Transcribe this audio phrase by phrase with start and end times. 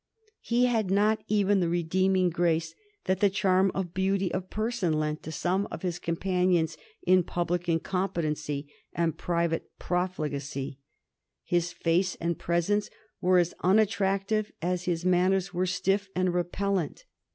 [0.39, 2.73] He had not even the redeeming grace
[3.05, 7.69] that the charm of beauty of person lent to some of his companions in public
[7.69, 10.79] incompetency and private profligacy.
[11.43, 12.89] His face and presence
[13.21, 17.05] were as unattractive as his manners were stiff and repellent.